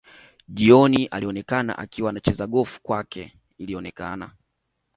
[0.47, 4.31] Jioni alionekana akiwa anacheza golf kwake ilionekana